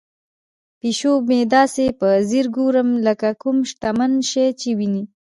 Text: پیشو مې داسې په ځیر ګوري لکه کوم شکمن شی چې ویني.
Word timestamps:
پیشو 0.79 1.13
مې 1.27 1.39
داسې 1.55 1.85
په 1.99 2.07
ځیر 2.29 2.45
ګوري 2.55 2.81
لکه 3.07 3.29
کوم 3.41 3.57
شکمن 3.69 4.11
شی 4.29 4.47
چې 4.59 4.69
ویني. 4.77 5.03